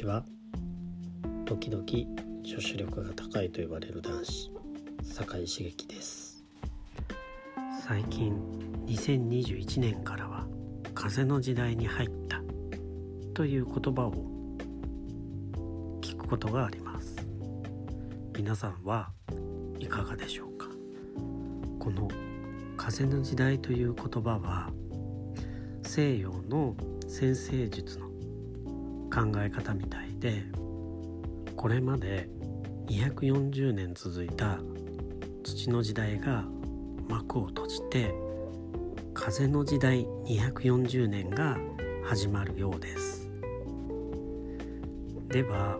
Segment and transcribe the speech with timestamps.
[0.00, 0.24] ちは。
[1.44, 1.84] 時々
[2.42, 4.50] 女子力が高いと言われる男子
[5.02, 6.42] 酒井茂樹です。
[7.86, 8.34] 最近
[8.86, 10.46] 2021年からは
[10.94, 12.40] 風の時代に入った
[13.34, 14.14] という言葉を
[16.00, 17.16] 聞くことがあります。
[18.34, 19.10] 皆さんは
[19.78, 20.66] いかがでしょうか？
[21.78, 22.08] この
[22.78, 24.70] 風の時代という言葉は
[25.82, 26.74] 西洋の
[27.06, 28.09] 先生術の
[29.10, 30.44] 考え方みたいで
[31.56, 32.28] これまで
[32.86, 34.58] 240年続いた
[35.42, 36.44] 土の時代が
[37.08, 38.14] 幕を閉じて
[39.12, 41.58] 風の時代240年が
[42.04, 43.28] 始まるようです。
[45.28, 45.78] では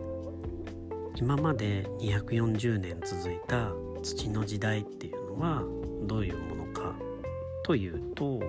[1.16, 5.62] 今まで240年続いた土の時代っていうのは
[6.04, 6.94] どういうものか
[7.64, 8.40] というと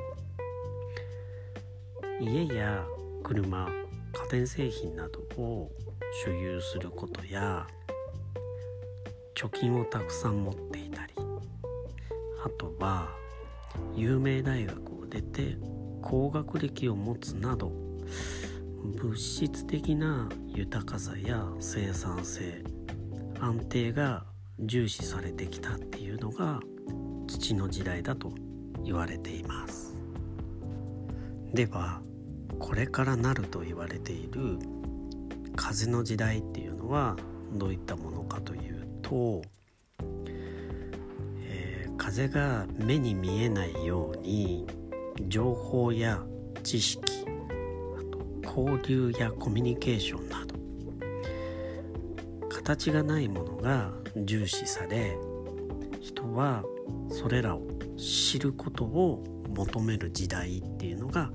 [2.19, 2.85] 家や
[3.23, 3.80] 車
[4.13, 5.71] 家電製品などを
[6.25, 7.67] 所有することや
[9.35, 11.13] 貯金をたくさん持っていたり
[12.45, 13.09] あとは
[13.95, 15.57] 有名大学を出て
[16.01, 17.71] 高学歴を持つなど
[19.01, 22.63] 物質的な豊かさや生産性
[23.39, 24.25] 安定が
[24.59, 26.59] 重視されてきたっていうのが
[27.27, 28.31] 土の時代だと
[28.83, 29.95] 言われています。
[31.53, 32.01] では
[32.61, 34.59] これからなると言われている
[35.55, 37.17] 風の時代っていうのは
[37.53, 39.41] どういったものかというと、
[41.43, 44.67] えー、風が目に見えないように
[45.27, 46.23] 情報や
[46.63, 47.25] 知識
[47.97, 50.55] あと交流やコミュニケーションなど
[52.47, 55.17] 形がないものが重視され
[55.99, 56.63] 人は
[57.09, 57.67] それらを
[57.97, 61.31] 知ることを求める時代っていうのが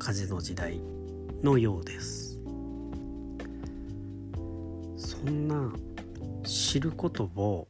[0.00, 0.80] 風の時代
[1.42, 2.40] のようです。
[4.96, 5.70] そんな
[6.42, 7.68] 知ることを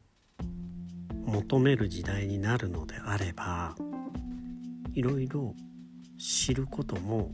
[1.25, 3.75] 求める時代になるのであれば
[4.93, 5.53] いろいろ
[6.17, 7.31] 知ることも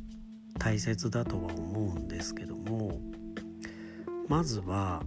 [0.57, 2.99] 大切だとは思うんですけども
[4.27, 5.03] まずは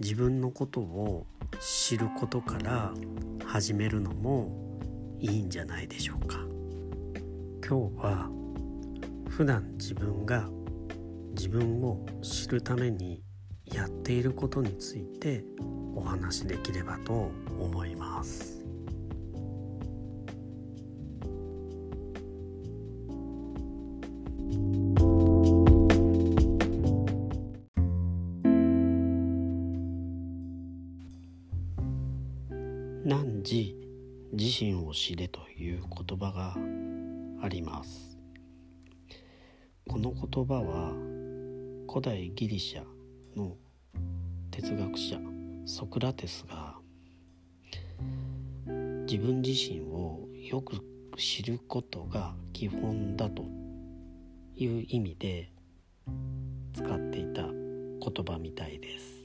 [0.00, 1.26] 自分のことを
[1.60, 2.92] 知ることから
[3.46, 4.50] 始めるのも
[5.20, 6.38] いいんじゃないでしょうか。
[7.66, 8.37] 今日は
[9.38, 10.48] 普段自分が
[11.36, 13.22] 自分を知るために
[13.66, 15.44] やっていることについて
[15.94, 18.66] お話しできればと思います。
[33.04, 33.76] 汝
[34.32, 36.56] 自身を知れという言葉が
[37.40, 38.07] あります。
[39.88, 40.92] この言葉は
[41.88, 42.84] 古代ギリシャ
[43.34, 43.56] の
[44.50, 45.18] 哲学者
[45.64, 46.76] ソクラテスが
[49.06, 50.76] 自分自身をよく
[51.16, 53.44] 知ることが基本だと
[54.56, 55.50] いう意味で
[56.74, 59.18] 使っていた言葉みたいです。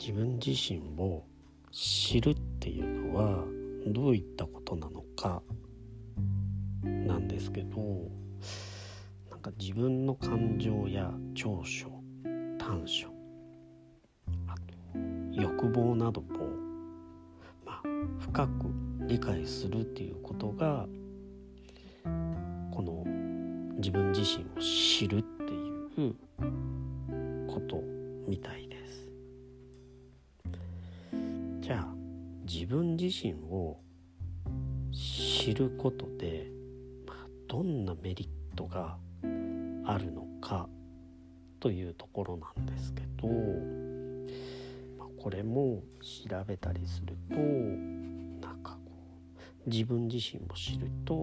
[0.00, 1.22] 自分自身を
[1.70, 3.44] 知るっていうのは
[3.86, 5.42] どういったことなのか。
[7.06, 7.76] なんですけど
[9.30, 11.88] なんか自分の感情や長所
[12.58, 13.08] 短所
[14.46, 16.24] あと欲望などを、
[17.64, 17.82] まあ、
[18.18, 18.50] 深く
[19.06, 20.86] 理解するっていうことが
[22.70, 23.04] この
[23.76, 26.14] 自分自身を知るっていう
[27.46, 27.82] こと
[28.26, 29.08] みたいです。
[31.60, 31.94] じゃあ
[32.50, 33.78] 自分自身を
[34.92, 36.53] 知ることで
[37.54, 38.96] どんなメリットが
[39.86, 40.68] あるのか
[41.60, 43.28] というところなんですけど、
[44.98, 48.90] まあ、これも調べたりするとなんかこ
[49.66, 51.14] う自分自身を知ると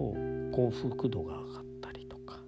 [0.52, 2.38] 幸福度が上がったりとか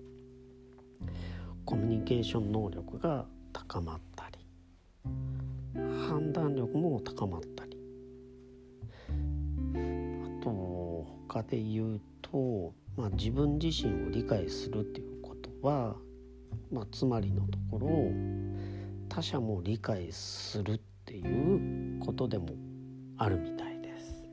[1.67, 4.38] コミュニケーション能力が高まったり
[6.08, 7.79] 判断力も高まったり。
[9.75, 15.96] あと他で言うとまあ、自分自身を理解するっていうことは、
[16.70, 17.88] まあ、つまりのところ
[19.08, 22.49] 他者も理解するっていうことでも
[23.17, 24.25] あるみたいです。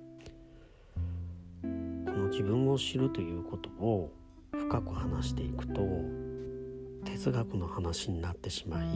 [1.63, 1.68] こ
[2.12, 4.12] の自分を知るということを
[4.52, 5.81] 深く話していくと
[7.06, 8.88] 哲学の話になってしまい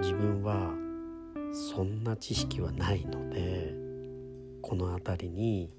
[0.00, 0.74] 自分は
[1.72, 3.74] そんな知識はないので
[4.62, 5.74] この辺りに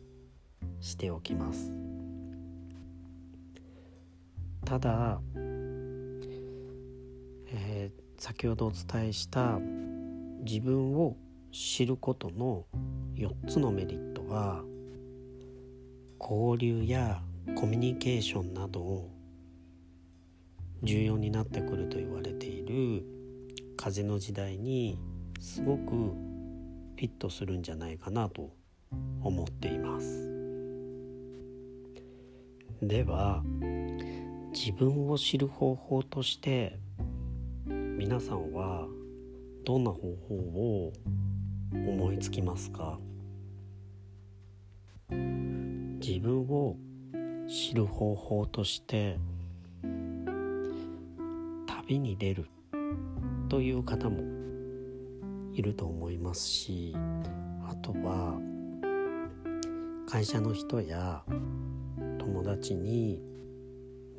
[0.81, 1.78] しておきます。
[4.69, 5.19] ただ
[7.51, 9.57] えー、先ほどお伝えした
[10.43, 11.17] 自分を
[11.51, 12.67] 知ることの
[13.15, 14.63] 4つのメリットは
[16.19, 17.19] 交流や
[17.55, 19.09] コミュニケーションなど
[20.83, 23.03] 重要になってくると言われている
[23.75, 24.99] 風の時代に
[25.39, 28.51] すごくフィットするんじゃないかなと
[29.23, 30.29] 思っています。
[32.83, 33.43] では
[34.51, 36.79] 自分を知る方法として
[37.67, 38.87] 皆さんは
[39.63, 40.93] どんな方法を
[41.71, 42.97] 思いつきますか？
[45.11, 46.77] 自分を
[47.47, 49.19] 知る方法として
[51.67, 52.49] 旅に出る
[53.49, 54.23] という方も
[55.53, 56.95] いると思いますし
[57.67, 58.39] あとは
[60.07, 61.23] 会社の人や
[62.17, 63.21] 友達に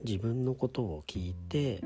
[0.05, 1.81] 自分のことを聞いて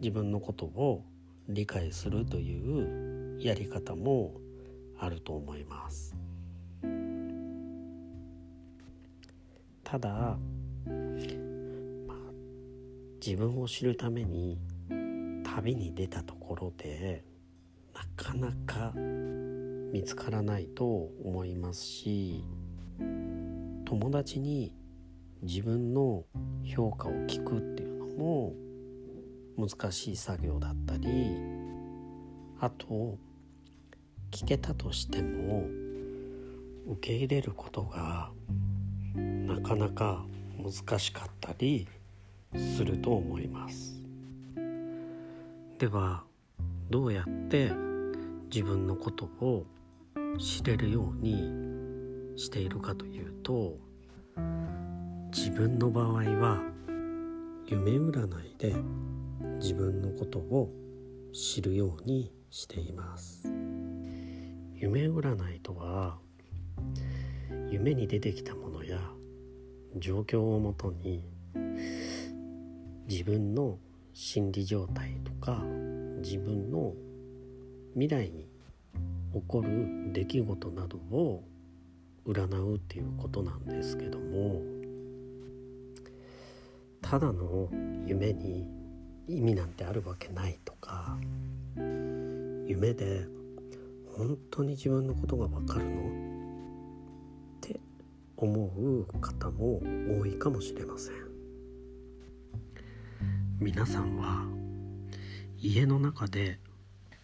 [0.00, 1.04] 自分のことを
[1.48, 4.34] 理解するというやり方も
[4.98, 6.14] あると思います。
[9.82, 10.34] ただ、ま
[12.08, 12.16] あ、
[13.24, 14.58] 自分を知るために
[15.42, 17.24] 旅に出たところで
[17.92, 18.92] なかなか
[19.92, 22.44] 見つからないと思いますし
[23.84, 24.72] 友達に
[25.42, 26.24] 自分の
[26.64, 28.54] 評価を聞くっていうのも
[29.56, 31.08] 難しい作業だったり
[32.60, 33.18] あと
[34.30, 35.66] 聞けたとしても
[36.86, 38.30] 受け入れることが
[39.14, 40.24] なかなか
[40.58, 41.88] 難しかったり
[42.76, 44.02] すると思います。
[45.78, 46.24] では
[46.90, 47.72] どうやって
[48.52, 49.64] 自分のことを
[50.38, 53.78] 知れるようにしているかというと
[55.32, 56.60] 自分の場合は
[57.66, 58.74] 夢占いで
[59.60, 60.72] 自分のことを
[61.32, 63.46] 知るようにしています。
[64.74, 66.18] 夢占いとは
[67.70, 68.98] 夢に出てきたものや
[69.96, 71.22] 状況をもとに
[73.06, 73.78] 自分の
[74.12, 75.62] 心理状態とか
[76.22, 76.94] 自分の
[77.92, 78.48] 未来に
[79.32, 81.44] 起こる出来事などを
[82.26, 84.79] 占うっていうことなんですけども
[87.10, 87.68] ただの
[88.06, 88.68] 夢に
[89.26, 91.18] 意味なんてあるわけないとか
[91.74, 93.26] 夢で
[94.16, 96.02] 本当に自分のことがわかるの？
[96.02, 97.80] って
[98.36, 99.82] 思う方も
[100.20, 101.14] 多いかもしれません。
[103.58, 104.46] 皆さんは
[105.58, 106.60] 家の中で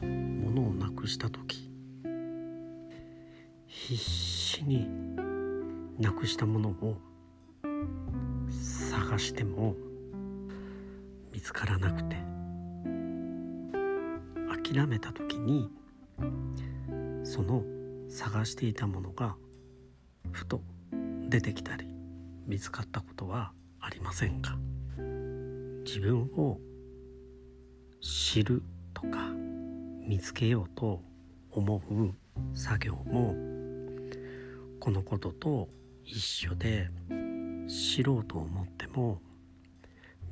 [0.00, 1.70] 物をなくした時
[3.68, 4.88] 必死に
[6.00, 6.96] なくしたものを
[9.16, 9.74] 探しても
[11.32, 12.16] 見つからなくて
[14.74, 15.70] 諦めた時に
[17.24, 17.64] その
[18.10, 19.36] 探していたものが
[20.32, 20.60] ふと
[21.30, 21.86] 出てきたり
[22.46, 24.58] 見つかったことはありませんか？
[25.86, 26.58] 自分を
[28.02, 29.30] 知るとか
[30.06, 31.00] 見つけようと
[31.52, 32.12] 思う
[32.54, 33.34] 作業も
[34.78, 35.70] このことと
[36.04, 36.90] 一緒で
[37.66, 39.20] 知ろうと思っも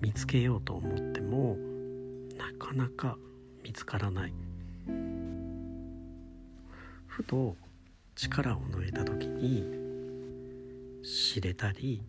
[0.01, 1.57] 見つけようと思っても
[2.37, 3.17] なかなか
[3.63, 4.33] 見つからない。
[7.07, 7.57] ふと
[8.17, 9.65] 力を抜いた時に
[11.05, 12.03] 知れたり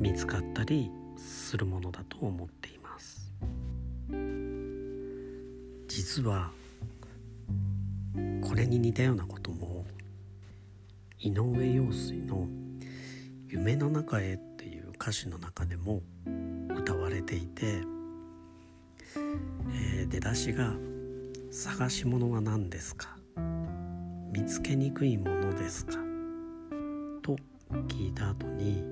[0.00, 3.30] 見つかったりするものだと思っています。
[5.86, 6.50] 実は
[8.42, 9.84] これに似たようなことも
[11.18, 12.48] 井上陽水の
[13.48, 14.55] 「夢の中へ」っていう
[15.06, 16.02] 歌詞の中でも
[16.76, 17.80] 歌われていて、
[19.14, 20.74] えー、出だしが
[21.52, 23.16] 「探し物は何ですか?」
[24.34, 25.92] 見つけにくいものですか？
[27.22, 27.36] と
[27.86, 28.82] 聞いた後に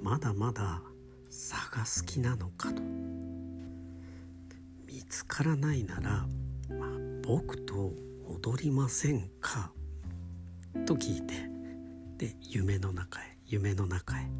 [0.00, 0.80] まだまだ
[1.28, 2.80] 探す気なのかと。
[4.86, 6.24] 見つからないなら、
[6.70, 6.90] まあ、
[7.26, 7.92] 僕と
[8.28, 9.72] 踊りませんか？
[10.86, 11.34] と聞いて
[12.16, 14.30] で夢の中へ夢の中へ。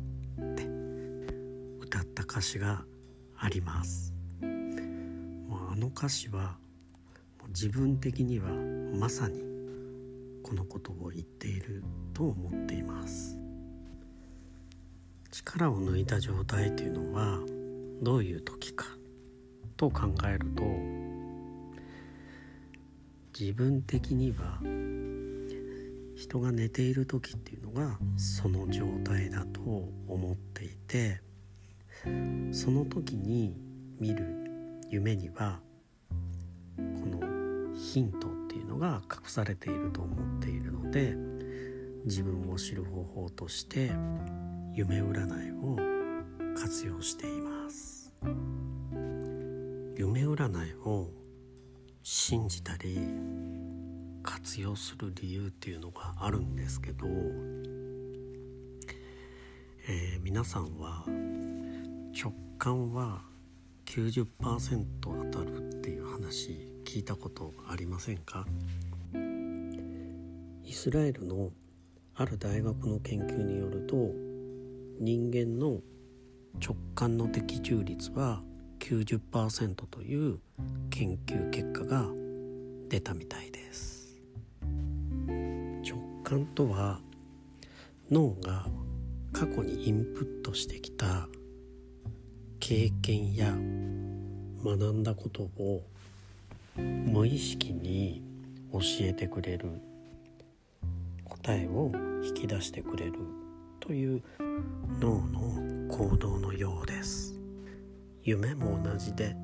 [1.86, 2.84] 歌った歌詞が
[3.38, 4.12] あります。
[4.42, 6.58] もうあの歌詞は
[7.50, 8.48] 自分的には
[8.98, 9.40] まさに
[10.42, 13.38] このことを言っていると思っています。
[15.30, 17.38] 力を抜いた状態というのは
[18.02, 18.86] どういう時か
[19.76, 20.64] と考えると
[23.38, 24.58] 自分的には
[26.16, 29.60] 人が寝ている時っていうのがその状態だと
[30.08, 31.25] 思っていて
[32.52, 33.56] その時に
[33.98, 34.24] 見る
[34.90, 35.60] 夢には
[36.76, 41.14] このヒントっていうのが隠されていると思っているので
[42.04, 43.90] 自分を知る方法として
[44.74, 45.76] 夢占いを
[46.56, 48.12] 活用しています。
[49.98, 51.10] 夢占いを
[52.02, 52.98] 信じたり
[54.22, 57.06] 活用する理由っていうのがあるんですけど、
[59.88, 61.04] えー、皆さんは
[62.18, 63.20] 直感は
[63.84, 68.46] 90%当たるっていう話聞いたことありませんか？
[70.64, 71.50] イスラエルの
[72.14, 73.96] ある大学の研究によると
[74.98, 75.80] 人間の
[76.58, 78.42] 直感の的中率は
[78.78, 80.38] 90%という
[80.88, 82.06] 研究結果が
[82.88, 84.16] 出たみたいです。
[85.84, 87.00] 直感とは
[88.10, 88.66] 脳が
[89.32, 91.28] 過去にインプットしてきた
[92.68, 93.52] 経験や
[94.64, 95.84] 学んだことを
[96.76, 98.24] 無意識に
[98.72, 99.68] 教えてくれる
[101.26, 101.92] 答えを
[102.24, 103.12] 引き出してくれる
[103.78, 104.20] という
[104.98, 107.38] 脳の行動のようです。
[108.24, 109.36] 夢も同じで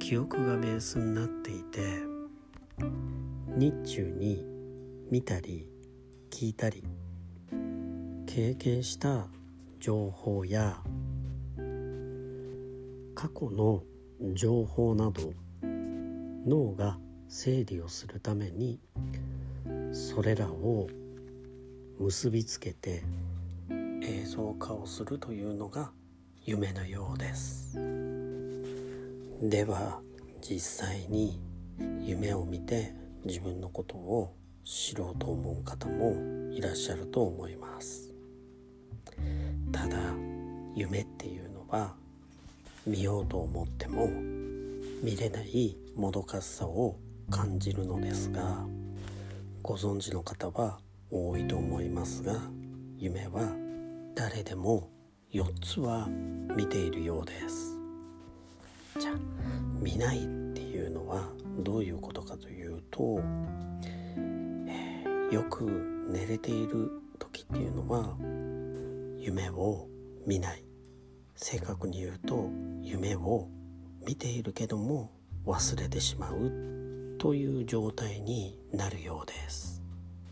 [0.00, 2.00] 記憶がベースになっていて
[3.46, 4.44] 日中に
[5.08, 5.68] 見たり
[6.32, 6.82] 聞いたり
[8.26, 9.28] 経験した
[9.78, 10.82] 情報や
[13.20, 13.82] 過去の
[14.32, 16.96] 情報など脳が
[17.28, 18.80] 整理をするために
[19.92, 20.88] それらを
[21.98, 23.02] 結びつけて
[24.02, 25.90] 映像化をするというのが
[26.46, 27.74] 夢のようです。
[29.42, 30.00] では
[30.40, 31.42] 実際に
[32.00, 32.94] 夢を見て
[33.26, 34.34] 自分のことを
[34.64, 36.16] 知ろうと思う方も
[36.54, 38.14] いらっしゃると思います。
[39.70, 39.98] ただ
[40.74, 41.99] 夢っていうのは
[42.86, 44.08] 見ようと思っても
[45.02, 46.96] 見れないもどかしさを
[47.30, 48.64] 感じるのですが
[49.62, 50.78] ご存知の方は
[51.10, 52.40] 多いと思いますが
[52.96, 53.52] 夢は
[54.14, 54.88] 誰でも
[55.32, 56.08] 4つは
[56.56, 57.78] 見ているようです。
[58.98, 59.14] じゃあ
[59.80, 60.20] 見ないっ
[60.54, 61.28] ていうのは
[61.60, 63.20] どういうことかというと、
[64.66, 65.64] えー、よく
[66.10, 68.16] 寝れている時っていうのは
[69.20, 69.86] 夢を
[70.26, 70.69] 見ない。
[71.42, 72.50] 正確に言うと
[72.82, 73.48] 夢を
[74.06, 75.10] 見ているけども
[75.46, 79.82] 忘れてしまうという状態になるようです。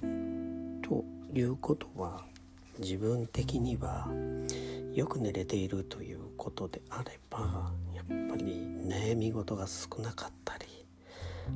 [0.02, 2.24] ということは
[2.78, 4.06] 自分的には
[4.94, 10.66] よく寝れているということであればやっぱり悩み事が少なかったり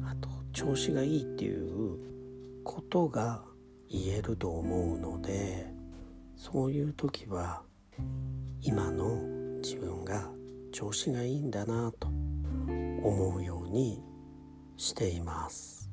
[0.06, 1.98] あと調子がいいっていう
[2.64, 3.42] ことが
[3.90, 5.66] 言えると思うので
[6.36, 7.62] そういう時は
[8.62, 9.31] 今の
[9.62, 10.28] 自分が
[10.72, 14.02] 調子がいいんだなと思うように
[14.76, 15.88] しています。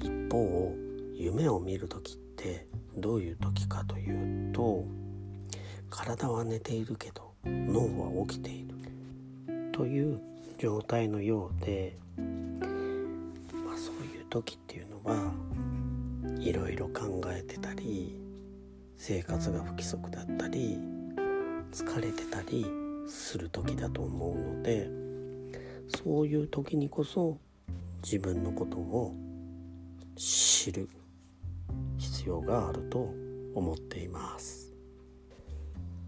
[0.00, 0.74] 一方
[1.14, 2.66] 夢を見る時って
[2.96, 4.84] どういう時かというと
[5.88, 8.74] 体は寝ているけど脳は起きている。
[9.72, 10.20] という
[10.58, 15.32] 状態のようで、まあ、そういう時っていうのは
[16.38, 18.20] いろいろ考えてたり
[18.96, 20.78] 生活が不規則だったり
[21.72, 22.66] 疲れてたり
[23.08, 24.88] する時だと思うので
[25.88, 27.38] そういう時にこそ
[28.02, 29.14] 自分のことを
[30.16, 30.88] 知る
[31.98, 33.12] 必要があると
[33.54, 34.72] 思っています。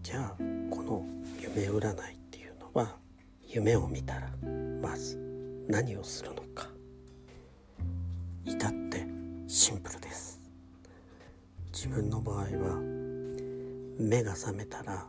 [0.01, 0.35] じゃあ
[0.69, 1.05] この
[1.39, 2.95] 夢占いっていうのは
[3.47, 4.29] 夢を見たら
[4.81, 5.17] まず
[5.67, 6.67] 何をするのか。
[8.45, 9.05] 至って
[9.47, 10.41] シンプルです。
[11.71, 12.79] 自分の場合は
[13.99, 15.07] 目が覚めたら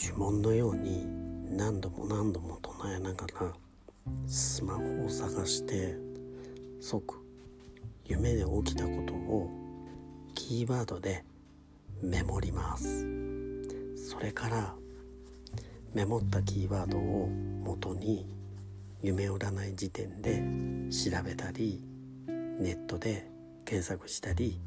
[0.00, 1.06] 呪文のように
[1.50, 3.52] 何度も何度も唱えながら
[4.28, 5.96] スマホを探して
[6.80, 7.16] 即
[8.04, 9.50] 夢で起きたことを
[10.36, 11.24] キーワードで
[12.00, 13.04] メモります。
[13.96, 14.72] それから
[15.92, 17.28] メモったキーワードを
[17.64, 18.24] 元に
[19.02, 20.44] 夢占い時点で
[20.92, 21.82] 調べたり
[22.60, 23.28] ネットで
[23.64, 24.60] 検索したり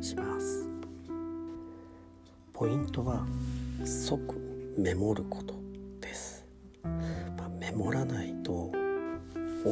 [0.00, 0.68] します。
[2.52, 3.24] ポイントは
[3.84, 5.54] 即メモること
[6.00, 6.46] です、
[6.82, 8.72] まあ、メモらないと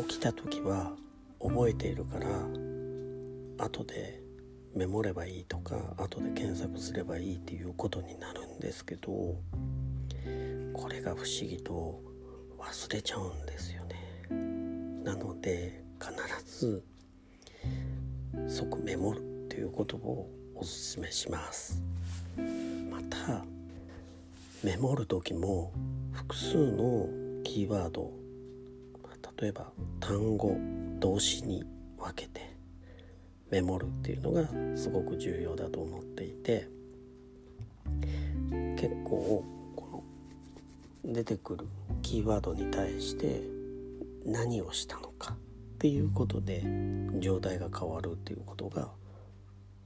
[0.09, 0.93] 起きた時は
[1.41, 2.27] 覚えているから
[3.65, 4.23] 後で
[4.75, 9.13] メモればいいとか後で検索すればいいっていうことになるんですけど
[10.73, 12.01] これが不思議と
[12.59, 14.29] 忘れちゃうんですよね。
[15.05, 16.85] なので必ず
[18.49, 21.83] 即メモるっていうことをおすすめします。
[22.91, 23.45] また
[24.63, 25.73] メモる時も
[26.13, 27.09] 複数の
[27.43, 28.13] キーワード
[29.41, 30.57] 例えば単語
[31.01, 31.65] 動詞に
[31.99, 32.55] 分けて
[33.51, 36.69] メモるっていうのがすごく重要だと思っていて
[38.77, 40.05] 結構こ
[41.05, 41.67] の出てくる
[42.03, 43.43] キーワードに対して
[44.25, 45.37] 何をしたのかっ
[45.79, 46.63] ていうことで
[47.19, 48.91] 状態が変わるっていうことが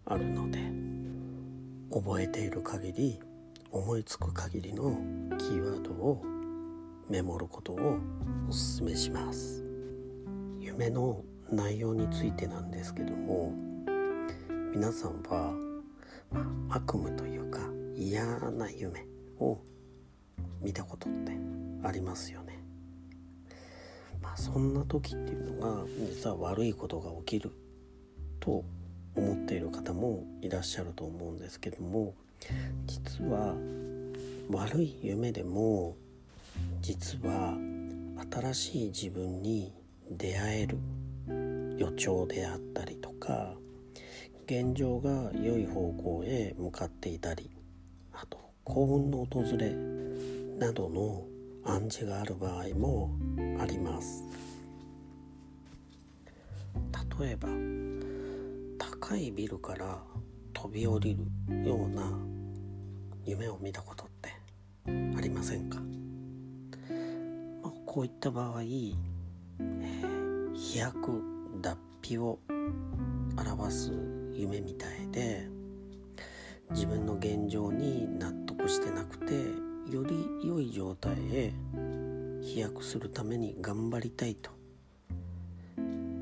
[0.05, 0.59] あるので
[1.91, 3.19] 覚えている限り
[3.77, 4.99] 思いつく限りの
[5.37, 6.25] キーワードを
[7.11, 7.99] メモることを
[8.49, 9.63] おすすめします
[10.59, 13.53] 夢の内容についてなんですけども
[14.73, 15.53] 皆さんは、
[16.33, 16.41] ま
[16.71, 17.61] あ、悪夢というか
[17.95, 19.05] 嫌な夢
[19.39, 19.59] を
[20.63, 21.33] 見たことって
[21.85, 22.65] ありますよね。
[24.23, 27.53] まあ、そんな時っていうのが実は悪いことが起きる
[28.41, 28.65] と
[29.15, 32.15] 思っている方もいらっしゃると思うんですけども
[32.87, 33.55] 実は
[34.51, 35.97] 悪い夢でも
[36.81, 37.57] 実は
[38.31, 39.73] 新しい自分に
[40.11, 40.79] 出会える
[41.79, 43.55] 予兆であったりとか
[44.47, 47.51] 現状が良い方向へ向かっていたり
[48.13, 49.73] あと幸運の訪れ
[50.59, 51.25] などの
[51.65, 53.11] 暗示がある場合も
[53.61, 54.25] あります。
[57.19, 57.49] 例えば
[58.79, 60.03] 高いビルから
[60.67, 61.17] 飛び降り
[61.49, 62.03] るような
[63.25, 64.35] 夢を見たことって
[65.17, 65.79] ありませんか、
[67.63, 71.23] まあ、こういった場合、えー、飛躍
[71.63, 72.41] 脱皮を
[73.39, 73.93] 表す
[74.33, 75.47] 夢みたいで
[76.71, 79.35] 自分の現状に納得してなくて
[79.89, 81.53] より良い状態へ
[82.43, 84.51] 飛躍するために頑張りたいと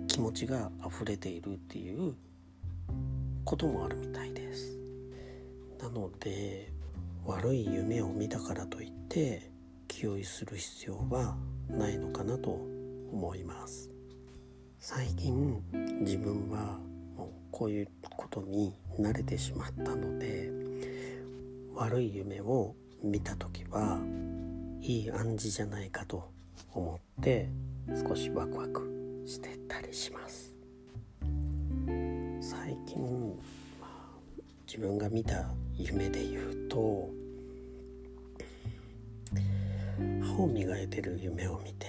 [0.06, 2.14] 気持ちが溢れているっていう
[3.44, 4.33] こともあるみたい
[5.80, 6.72] なので
[7.24, 9.50] 悪い夢を見たからといって
[9.88, 11.36] 気負いする必要は
[11.68, 12.50] ないのかなと
[13.12, 13.90] 思います。
[14.78, 15.62] 最近
[16.00, 16.78] 自分は
[17.16, 20.50] もうこういうことに慣れてしまったので
[21.74, 23.98] 悪い夢を見た時は
[24.80, 26.30] いい暗示じゃないかと
[26.72, 27.48] 思って
[28.06, 30.54] 少しワクワクしてたりします。
[32.40, 33.34] 最近、
[33.80, 34.18] まあ、
[34.66, 37.10] 自分が見た夢で言うと
[40.22, 41.86] 歯を磨いてる夢を見て、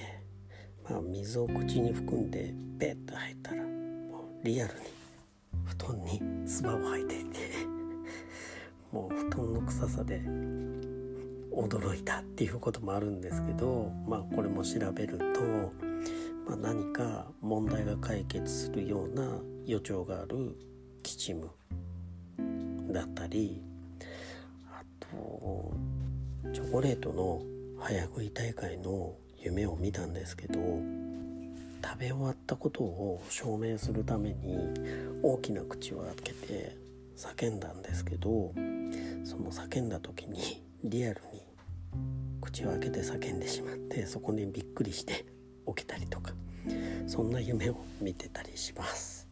[0.90, 3.70] まあ、水を口に含んでペッと入ったらも
[4.42, 4.80] うリアルに
[5.66, 7.40] 布団に唾を吐いていて
[8.92, 10.22] もう布団の臭さで
[11.52, 15.42] 驚いたっていうこともあるんですけど、まあ、これも調べると、
[16.48, 20.58] まあ、何か問題が解決するような予兆がある
[21.02, 21.50] キチム
[22.92, 23.62] だったり
[26.54, 27.42] チョコレートの
[27.80, 30.60] 早食い大会の夢を見たんですけど
[31.84, 34.58] 食べ終わったことを証明するために
[35.22, 36.76] 大きな口を開けて
[37.16, 38.54] 叫んだんですけど
[39.24, 41.42] その叫んだ時にリアルに
[42.42, 45.26] 口を開けて叫んでしまってそこにびっくりして
[45.68, 46.32] 起きたりとか
[47.08, 49.28] そんな夢を見てたりします。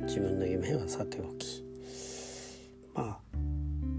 [0.00, 1.64] 自分の夢はさておき
[2.94, 3.23] まあ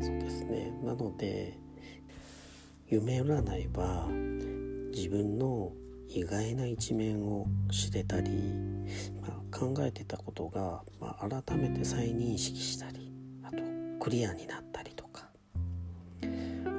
[0.06, 0.72] そうですね。
[0.84, 1.58] なので
[2.88, 4.08] 夢占いは
[4.94, 5.72] 自分の
[6.08, 8.30] 意外な一面を知れたり、
[9.20, 13.58] まあ、考えてたことが、まあ、改めて再認識したりあと
[14.00, 15.28] クリアになったりとか。
[16.22, 16.26] あ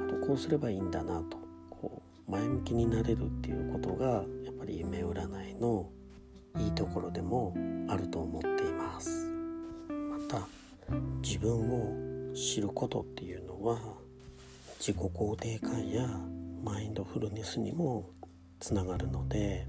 [0.09, 1.37] とこうすればいいんだなと。
[1.69, 4.05] こう前向きになれるっていうことが
[4.45, 5.89] やっぱり夢占いの
[6.57, 7.53] いいところでも
[7.89, 9.27] あると思っています。
[9.89, 10.47] また
[11.21, 12.06] 自分を
[12.37, 13.79] 知ることっていうのは
[14.79, 16.07] 自己肯定感や
[16.63, 18.11] マインドフルネスにも
[18.59, 19.65] つながるので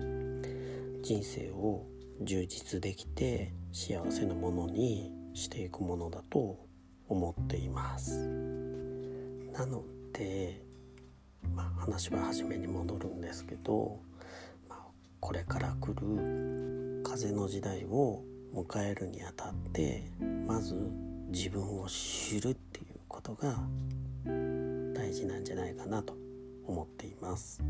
[1.03, 1.87] 人生を
[2.21, 6.59] 充実できて幸せなものにしていくものだと
[7.09, 8.27] 思っています。
[9.55, 10.63] なので、
[11.55, 13.99] まあ、話は初めに戻るんですけど、
[14.69, 14.79] まあ、
[15.21, 18.23] これから来る風の時代を
[18.55, 20.11] 迎えるにあたって
[20.47, 20.75] まず
[21.29, 23.55] 自分を知るっていうことが
[24.95, 26.17] 大事なんじゃないかなと
[26.67, 27.63] 思っています。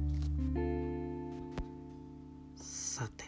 [2.56, 3.24] さて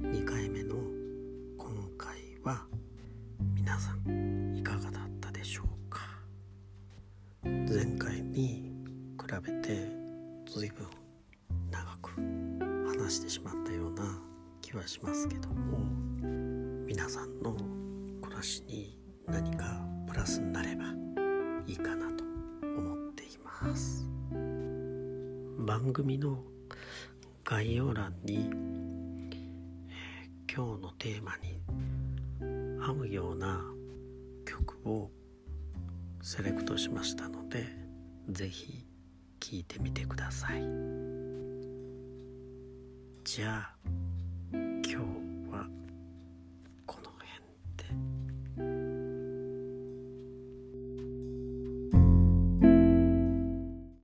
[0.00, 0.74] 2回目の
[1.56, 2.64] 今回は
[3.54, 6.00] 皆さんいかがだったでしょうか？
[7.44, 8.72] 前回に
[9.20, 9.88] 比べて
[10.46, 10.86] 随分
[11.70, 12.10] 長く
[12.96, 14.04] 話してしまったような
[14.60, 15.78] 気はしますけども
[16.86, 17.54] 皆さんの
[18.38, 18.96] 暮らしに
[19.26, 19.64] 何か
[20.06, 20.84] プラスになれば
[21.66, 22.22] いいかなと
[22.62, 24.08] 思っています。
[25.58, 26.44] 番組の
[27.44, 28.48] 概要欄に、
[29.32, 31.60] えー、今日のテーマに
[32.80, 33.60] 合うような
[34.44, 35.10] 曲を
[36.22, 37.66] セレクトしましたので
[38.28, 38.86] 是非
[39.40, 40.62] 聴いてみてください。
[43.24, 43.74] じゃあ